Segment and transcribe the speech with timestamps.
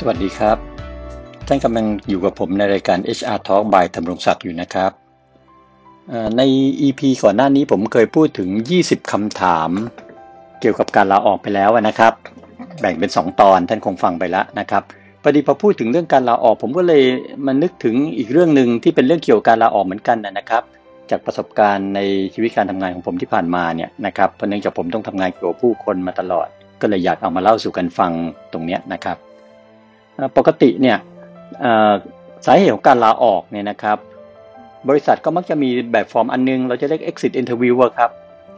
[0.00, 0.58] สวัสดีครับ
[1.46, 4.90] ท่านกำลังอยู่กับผมในรายการ HR Talk by ธำรงศักดิ์อยู่นะครับ
[6.36, 6.42] ใน
[6.86, 8.48] EP ก่อนหน้านี้ผมเคยพูดถึง
[8.82, 9.70] 20 คำถาม
[10.60, 12.12] เกี่ยวกับการลาออกไปแล้วนะครับ
[12.80, 14.82] แบ่งเป็น 2 ตอนท่านคงฟังไปแล้วนะครับ
[15.22, 17.02] พอดีพอพูดถึงเรื่องการลาออก ผมก็เลย
[17.46, 20.62] มานึกถึงอีกเรื่องหนึ่งที่เป็นเรื่องเกี่ยวกับการลาออกเหมือนกันนะครับ
[21.10, 22.00] จากประสบการณ์ใน
[22.34, 26.46] ชีวิตการทำงานของผมที่ผ่านมาเนี่ยนะครับเพราะเนื่องจากผมต้องทำงานเกี่ยวกับผู้คนมาตลอด
[26.80, 28.12] ก็เลยอยากเอามาเล่าสู่กันฟัง
[28.52, 29.18] ตรงนี้นะครับ
[30.36, 30.98] ปกติเนี่ย
[32.46, 33.98] สาเหตุของการลาออกเนี่ยนะครับ
[34.88, 38.10] บริษัทก็มักจะมีแบบฟอร์มอันนึง เราจะเรียก exit interview ครับ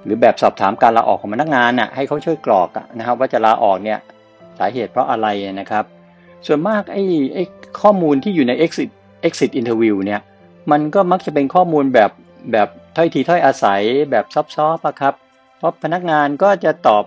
[0.04, 3.98] หรือแบบสอบถามการลาออกของพนักงานน่ะให้เขาช่วยกรอกนะครับ ว่าจะลาออกเนี่ย
[4.58, 5.26] สาเหตุเพราะอะไร
[5.60, 5.84] นะครับ
[6.46, 7.02] ส่วนมากไอ้
[7.34, 7.44] ไอ้
[7.80, 8.88] ข้อมูลที่อยู่ใน exit
[9.28, 10.20] exit interview เนี่ย
[10.70, 12.10] มันก็มักจะเป็นข้อมูลแบบ
[12.52, 14.36] แบบถ้อยทีถ้อยอาศัยแบบซ
[14.66, 15.14] อฟๆครับ
[15.58, 17.04] เพราะพนักงานก็จะตอบ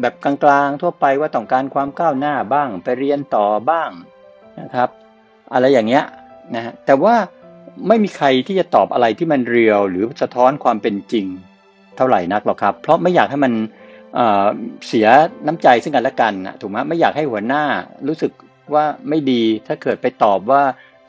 [0.00, 0.32] แบบกลา
[0.66, 3.90] งๆทั่วไปว่าต้องการความก้าวหน้าบ้าง ไปเรียนต่อบ้าง
[4.60, 4.88] นะครับ
[5.52, 6.04] อะไรอย่างเงี้ย
[6.54, 7.14] นะฮะแต่ว่า
[7.88, 11.26] ไม่มีใครที่จะตอบอะไรที่มันเรียวหรือสะท้อนความเป็นจริง
[11.96, 13.52] เท่าไหร่นักหรอกครับ เพราะไม่อยากให้มัน
[14.88, 15.06] เสีย
[15.46, 17.64] น้ำใจซึ่งกันและกันนะถูกไหมไม่อยากให้หัวหน้า
[18.08, 18.32] รู้สึก
[18.74, 20.62] ว่าไม่ดีถ้าเกิดไปตอบว่า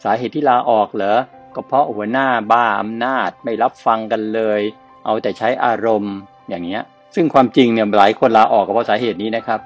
[0.04, 1.20] สาเหตุที่ลาออกเหรอ
[1.56, 4.62] ก็เพราะหัวหน้าบ้าอำนาจไม่รับฟังกันเลย
[5.06, 6.16] เอาแต่ใช้อารมณ์
[6.50, 6.84] อย่างเงี้ย
[7.16, 9.60] ซึ่งความจริงเนี่ยหลายคนลาออกก็เพราะสาเหตุนี้นะครับ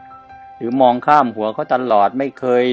[0.57, 2.65] หรือมองข้ามหัวเขาตลอดไม่เคย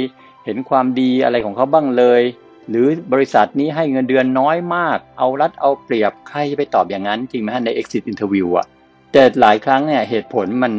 [0.45, 2.23] เห็นความดีอะไรของเขาบ้างเลย
[2.71, 8.67] หรือบริษัทนี้ให้เงินเดือนน้อยมาก เอารัดเอาเปรียบใครจะไปตอบอย่างนั้น จริงไหมฮะใน exit interview อะ
[9.13, 10.73] แต่หลายครั้งเนี่ยเหตุผลมัน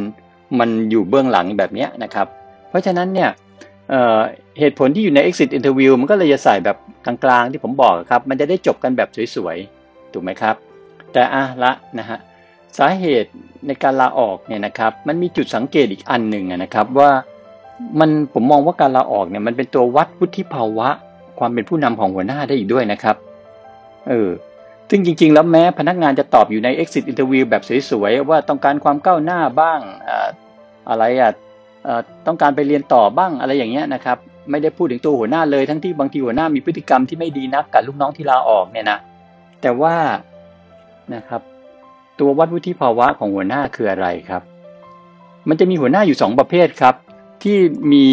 [0.58, 2.26] มันอยู่เบื้องหลังแบบนี้นะครับ
[2.68, 3.30] เพราะฉะนั้นเนี่ย
[3.90, 10.54] เเหตุผลที่อยู่ใน exit interview มันก็เลยจะใส่แบบกลางๆที่ผมบอกครับ มันจะได้จบกันแบบสวยๆ ถูกไหมครับ
[11.12, 12.18] แต่อะละนะฮะ
[12.78, 13.30] สาเหตุ
[13.66, 17.10] ในการลาออกเนี่ยนะครับ มันมีจุดสังเกตอีกอันหนึ่งนะครับว่า
[18.00, 20.88] มันผมมองว่าการลาออกเนี่ยมันเป็นตัววัดวุฒิภาวะ
[21.38, 23.16] ความเป็นผู้นำของหัวหน้าได้อีกด้วยนะครับ
[24.08, 24.30] เออ
[24.90, 29.80] ซึ่งจริง ๆ แล้วแม้พนักงานจะตอบอยู่ใน exit interview แบบสวยๆว่าต้องการความก้าวหน้าบ้าง
[30.88, 31.32] อะไรอะ
[32.26, 34.18] ต้องการไปเรียนต่อบ้างอะไรอย่างเงี้ยนะครับ
[34.50, 38.98] ไม่ได้พูดถึงตัวหัวหน้าเลยทั้งที่บางทีหัวหน้ามีพฤติกรรมที่ไม่ดีนักกับลูกน้องที่ลาออกเนี่ยนะ
[39.62, 39.94] แต่ว่า
[41.14, 41.42] นะครับ
[42.18, 44.42] ตัววัดวุฒิภาวะของหัวหน้าคืออะไรครับ
[45.48, 46.94] มันจะมีหัวหน้าอยู่ 2 ประเภทครับ
[47.42, 47.56] ที่
[47.92, 48.06] มี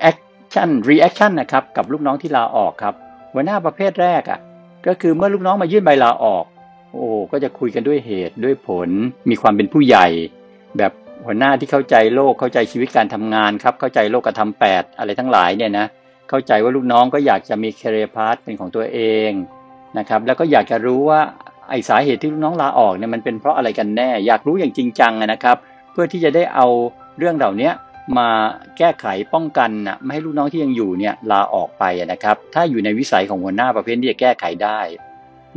[0.00, 2.94] action reaction นะครับกับลูกน้องที่ลาออกครับ
[3.32, 4.40] หัวหน้าประเภทแรกอะ่ะ
[4.86, 6.44] ก็คือเมื่อลูกน้องมายื่นใบลาออก
[6.92, 8.88] โอ้ก็จะคุยกันด้วยเหตุด้วยผล
[9.30, 10.06] มีความเป็นผู้ใหญ่
[10.78, 10.92] แบบ
[11.26, 15.86] หัวหน้าที่เข้าใจโลกเข้าใจชีวิตการทำงานครับ เข้าใจโลกกระทำแปดอะไรทั้งหลายเนี่ยนะ
[16.28, 19.30] เข้าใจว่าลูกน้องก็อยากจะมีเคเรพาร์ตเป็นของตัวเอง
[19.98, 21.20] นะครับแล้วก็อยากจะรู้ว่า
[21.68, 25.56] ไอสาเหตุที่ลูกน้องลาออกเนี่ยมันเป็นเพราะอะไรกันแน่ อยากรู้อย่างจริงจังนะครับ
[25.92, 26.66] เพื่อที่จะได้เอา
[27.18, 27.70] เรื่องเหล่านี้
[28.18, 28.28] มา
[28.78, 34.80] แก้ไขป้องกันนะไม่ให้ลูกน้องที่ยังอยู่เนี่ยลาออกไปนะครับ ถ้าอยู่ในวิสัยของหัวหน้าประเภทที่จะแก้ไขได้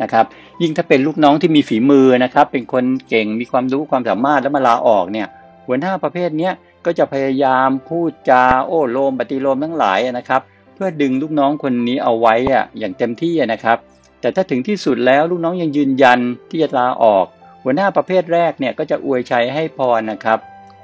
[0.01, 0.25] นะครับ
[0.61, 5.27] ยิ่งถ้าเป็นลูกน้องที่มีฝีมือนะครับ เป็นคนเก่งมีความรู้ความสามารถแล้วมาลาออกเนี่ย
[5.67, 6.49] หัวหน้าประเภทนี้
[6.85, 10.41] ก็จะพยายามพูดจาโอ้โลมปฏิโลมทั้งหลายนะครับ
[10.75, 13.77] เพื่อดึงลูกน้องคนนี้เอาไว้อะอย่างเต็มที่นะครับ
[14.21, 17.25] แต่ถ้าถึงที่สุดแล้วลูกน้องยังยืนยันที่จะลาออก
[17.63, 20.39] หัวหน้าประเภทแรกเนี่ยก็จะอวยชัยให้พรนะครับ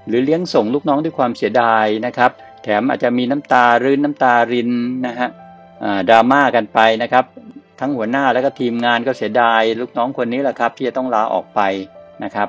[0.08, 2.32] หรือเลี้ยงส่งลูกน้องด้วยความเสียดายนะครับ
[2.64, 4.70] แถมอาจจะมีน้ำตารื้นน้ำตาริน
[5.06, 5.30] นะฮะ
[6.10, 7.26] ดราม่ากันไปนะครับ
[7.80, 11.62] ทั้งหัวหน้าแล้วก็ทีมงานก็เสียดาย ลูกน้องคนนี้แหละครับ ที่จะต้องลาออกไป
[12.24, 12.48] นะครับ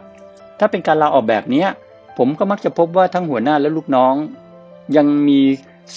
[0.58, 1.64] ถ้าเป็นการลาออกแบบนี้
[2.18, 4.14] ผมก็มักจะพบว่าทั้งหัวหน้าและลูกน้อง
[4.96, 5.40] ยังมี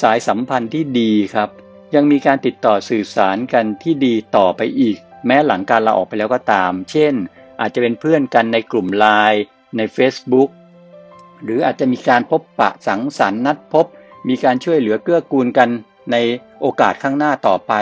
[0.01, 1.49] สายสัมพันธ์ที่ดีครับ
[1.95, 7.13] ยังมีการติดต่อสื่อสารกันที่ดีต่อไปอีก แม้หลังการลาออกไปแล้วก็ตาม เช่น
[7.59, 9.41] อาจจะเป็นเพื่อนกันในกลุ่มไลน์
[9.77, 10.49] ใน Facebook
[11.43, 13.85] หรืออาจจะมีการพบปะสังสรรค์นัดพบ
[14.27, 15.69] มีการช่วยเหลือเกื้อกูลกัน
[16.11, 16.15] ใน
[16.61, 17.73] โอกาสข้างหน้าต่อไป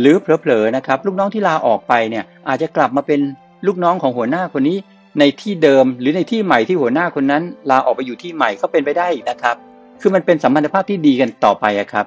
[0.00, 3.20] หรือเผลอๆนะครับ ลูกน้องที่ลาออกไปเนี่ยอาจจะกลับมาเป็น
[3.66, 4.78] ลูกน้องของหัวหน้าคนนี้
[5.18, 9.56] ในที่เดิมหรือในที่ใหม่ที่หัวหน้าคนนั้น ลาออกไปอยู่ที่ใหม่ก็เป็นไปได้อีกนะครับ
[10.00, 12.06] คือมันเป็นสัมพันธภาพที่ดีกันต่อไปครับ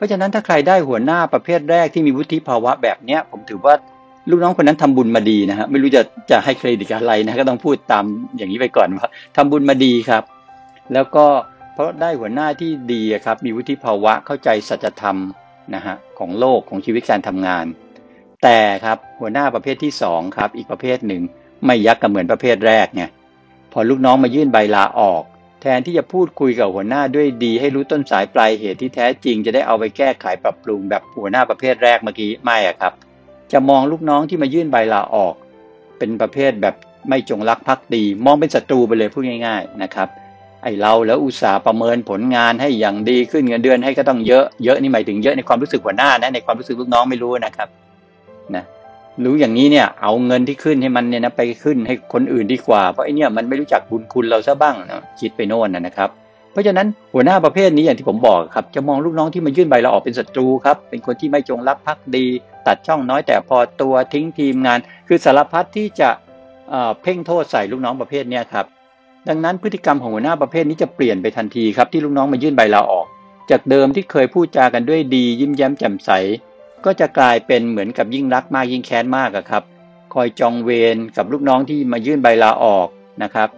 [0.00, 3.74] เพราะฉะนั้นถ้าใครได้หัวหน้าประเภทแรกที่มีวุฒิภาวะแบบเนี้ย ผมถือว่า
[4.30, 8.04] ลูกน้องคนนั้นทำบุญมาดีนะฮะไม่รู้จะจะให้เครดิตอะไรนะก็ต้องพูดตาม
[8.36, 10.22] อย่างนี้ไปก่อนว่าทำบุญมาดีครับ
[10.92, 11.26] แล้วก็
[11.74, 15.16] เพราะได้หัวหน้าที่ดีครับ มีวุฒิภาวะเข้าใจสัจธรรม
[15.74, 17.66] นะฮะของโลกของชีวิตการทำงาน
[18.42, 21.22] แต่ครับหัวหน้าประเภทที่สองครับ อีกประเภทหนึ่ง
[21.66, 23.04] ไม่ยักกับเหมือนประเภทแรกไง
[23.72, 25.22] พอลูกน้องมายื่นใบลาออก
[25.62, 32.92] แทนที่จะพูดคุยกับหัวหน้าด้วยดี ให้รู้ต้นสายปลายเหตุที่แท้จริง จะได้เอาไปแก้ไขปรับปรุงแบบหัวหน้าประเภทแรกเมื่อกี้ไม่อะครับ
[33.52, 35.34] จะมองลูกน้องที่มายื่นใบลาออก
[35.98, 36.74] เป็นประเภทแบบ
[37.08, 40.08] ไม่จงรักภักดี มองเป็นศัตรูไปเลยพูดง่าย ๆนะครับ
[40.62, 47.68] ไอเราแล้วอุตสาห์ประเมินผลงานให้อย่างดีขึ้นเงินเดือนให้ก็ต้องเยอะเยอะนี่หมายถึงเยอะในความรู้สึกหัวหน้านะในความรู้สึกลูกน้องไม่รู้นะครับ
[48.54, 48.64] นะ
[49.24, 56.10] รู้อย่างนี้เนี่ย เอาเงินที่ขึ้นให้มันเนี่ยนะไปขึ้นให้คนอื่นดีกว่า เพราะไอเนี่ยมันไม่รู้จักบุญคุณเราซะบ้างนะคิดไปโน่นนะครับ
[56.52, 62.26] เพราะฉะนั้นหัวหน้าประเภทนี้อย่างที่ผมบอกครับ จะมองลูกน้องที่มายื่นใบลาออกเป็นศัตรูครับ เป็นคนที่ไม่จงรักภักดี
[62.66, 64.78] ตัดช่องน้อยแต่พอตัวทิ้งทีมงาน
[65.08, 66.10] คือสารพัดที่จะ
[67.02, 68.66] เพ่งโทษใส่ลูกน้องประเภทนี้ครับ
[69.28, 73.06] ดังนั้นพฤติกรรมของหัวหน้าประเภทนี้จะเปลี่ยนไปทันทีครับที่ลูกน้องมายื่นใบลาออก
[73.50, 76.10] จากเดิมที่เคยพูดจากันด้วยดี ยิ้มแย้มแจ่มใส
[76.84, 79.62] ก็จะกลายเป็นเหมือนกับยิ่งรักมากยิ่งแค้นมากครับ
[80.14, 82.88] คอยจองเวรกับลูกน้องที่มายื่นใบลาออก
[83.22, 83.48] นะครับ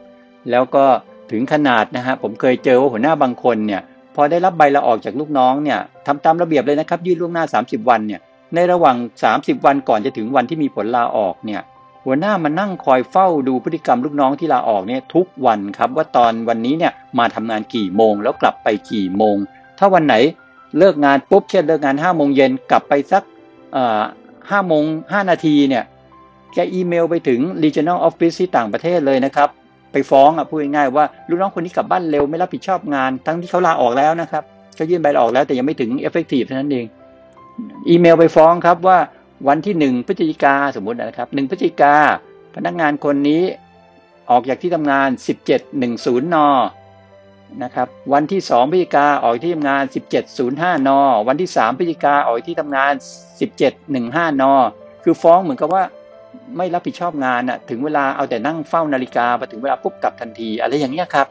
[0.50, 0.84] แล้วก็
[1.30, 3.82] ถึงขนาดนะฮะผมเคยเจอว่าหัวหน้าบางคนเนี่ย
[4.14, 8.20] พอได้รับใบลาออกจากลูกน้องเนี่ยทำตามระเบียบเลยนะครับ ยื่นล่วงหน้า 30 วันเนี่ย
[8.54, 8.96] ในระหว่าง
[9.32, 11.60] 30 วันก่อนจะถึงวันที่มีผลลาออกเนี่ย
[12.04, 19.36] หัวหน้ามานั่งคอยเฝ้าดูพฤติกรรมลูกน้องที่ลาออกเนี่ยทุกวันครับว่าตอนวันนี้เนี่ยมาทำงานกี่โมง แล้วกลับไปกี่โมง
[19.78, 20.14] ถ้าวันไหน
[20.78, 23.22] เลิกงานปุ๊บเช่นเลิกงาน5้าโมงเย็นกลับไปสัก
[24.50, 25.84] ห้าโมงห้านาทีเนี่ย
[26.54, 29.48] แกอีเมลไปถึง regional office ที่ต่างประเทศเลยนะครับ
[29.92, 34.42] ไปฟ้องอะพูดง่ายๆว่าลูกน้องคนนี้กลับบ้านเร็วไม่รับผิดชอบงาน ทั้งที่เขาลาออกแล้วนะครับ
[34.74, 36.86] เขายื่นใบลาออกแล้วแต่ยังไม่ถึง effective เท่านั้นเอง
[37.88, 38.98] อีเมลไปฟ้องครับว่า
[39.48, 41.94] วันที่หนึ่งพฤศจิกาสมมตินะครับหนึ่งพฤศจิกา
[42.56, 43.42] พนักงานคนนี้
[44.30, 45.08] ออกจากที่ทำงาน
[45.46, 45.84] 1710 น
[47.64, 49.82] นะครับ วันที่ 2พฤศจิกาออกที่ทำงาน
[50.34, 50.90] 1705 น
[51.28, 52.92] วันที่ 3พฤศจิกาออกที่ทำงาน
[53.66, 54.44] 1715 น
[55.04, 55.82] คือฟ้องเหมือนกับว่า
[56.56, 61.26] ไม่รับผิดชอบงานอะถึงเวลาเอาแต่นั่งเฝ้านาฬิกาพอถึงเวลาปุ๊บกลับทันที อะไรอย่างเงี้ยครับ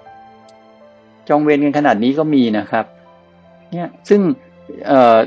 [1.29, 2.85] จองเวรกันขนาดนี้ก็มีนะครับ
[3.71, 4.21] เนี่ยซึ่ง
[4.87, 5.17] เอ่อ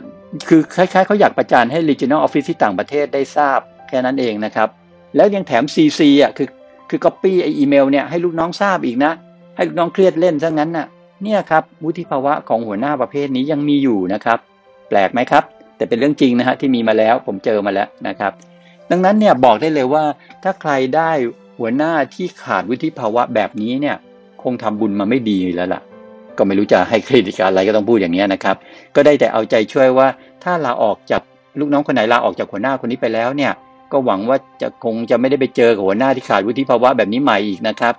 [0.48, 3.58] คือคล้ายๆเขาอยากประจานให้ regional office ที่ต่างประเทศได้ทราบ
[3.88, 4.68] แค่นั้นเองนะครับ
[5.16, 6.48] แล้วยังแถม CC อะคือ
[6.90, 9.12] คือ copy ไออีเมลเนี่ยให้ลูกน้องทราบอีกนะ
[9.54, 10.86] ให้ลูกน้องเครียดเล่นซะงั้นน่ะ
[11.22, 14.38] เนี่ยครับวุฒิภาวะของหัวหน้าประเภทนี้ยังมีอยู่นะครับ
[14.88, 15.44] แปลกไหมครับ
[15.76, 18.32] แต่เป็นเรื่องจริงนะฮะที่มีมาแล้วผมเจอมาแล้วนะครับ
[18.90, 20.04] ดังนั้นเนี่ยบอกได้เลยว่า
[20.42, 21.10] ถ้าใครได้
[21.58, 23.96] หัวหน้าที่ขาดวุฒิภาวะแบบนี้เนี่ย
[24.42, 25.80] คงทำบุญมาไม่ดีแล้วล่ะ
[26.38, 28.56] ก็ไม่รู้จะให้เครดิตอะไรก็ต้องพูดอย่างนี้นะครับ
[28.94, 30.06] ก็ได้แต่เอาใจช่วยว่า
[30.44, 31.22] ถ้าลาออกจาก
[31.58, 33.52] ลูกน้องคนไหนลาออกจากหัวหน้าคนนี้ไปแล้วเนี่ย
[33.92, 37.94] ก็หวังว่าจะคงจะไม่ได้ไปเจอกับหัวหน้าที่ขาดวุฒิภาวะแบบนี้ใหม่อีกนะครับ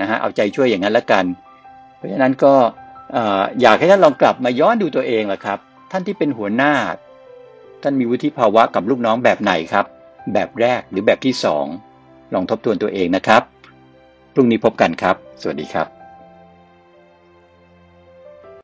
[0.00, 1.24] นะฮะเอาใจช่วยอย่างนั้นละกัน
[1.96, 2.54] เพราะฉะนั้นก็
[3.60, 5.58] อยากให้ท่านลองกลับมาย้อนดูตัวเองละครับ
[5.92, 6.72] ท่านที่เป็นหัวหน้า
[7.82, 9.86] ท่านมีวุฒิภาวะกับลูกน้องแบบไหนครับ
[10.32, 11.64] แบบแรกหรือแบบที่สอง
[12.34, 13.42] ลองทบทวนตัวเองนะครับ
[14.34, 16.01] พรุ่งนี้พบกันครับ สวัสดีครับ